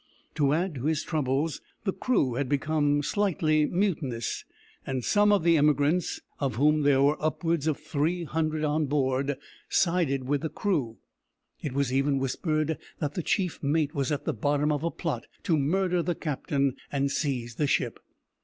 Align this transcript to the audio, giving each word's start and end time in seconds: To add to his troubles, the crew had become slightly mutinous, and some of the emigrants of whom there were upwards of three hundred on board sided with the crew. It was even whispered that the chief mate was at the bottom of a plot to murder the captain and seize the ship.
To 0.33 0.51
add 0.53 0.73
to 0.73 0.85
his 0.85 1.03
troubles, 1.03 1.61
the 1.83 1.93
crew 1.93 2.33
had 2.33 2.49
become 2.49 3.03
slightly 3.03 3.67
mutinous, 3.67 4.45
and 4.83 5.05
some 5.05 5.31
of 5.31 5.43
the 5.43 5.57
emigrants 5.57 6.19
of 6.39 6.55
whom 6.55 6.81
there 6.81 7.03
were 7.03 7.23
upwards 7.23 7.67
of 7.67 7.79
three 7.79 8.23
hundred 8.23 8.63
on 8.63 8.87
board 8.87 9.37
sided 9.69 10.23
with 10.27 10.41
the 10.41 10.49
crew. 10.49 10.97
It 11.61 11.73
was 11.73 11.93
even 11.93 12.17
whispered 12.17 12.79
that 12.97 13.13
the 13.13 13.21
chief 13.21 13.61
mate 13.61 13.93
was 13.93 14.11
at 14.11 14.25
the 14.25 14.33
bottom 14.33 14.71
of 14.71 14.83
a 14.83 14.89
plot 14.89 15.27
to 15.43 15.55
murder 15.55 16.01
the 16.01 16.15
captain 16.15 16.77
and 16.91 17.11
seize 17.11 17.57
the 17.57 17.67
ship. 17.67 17.99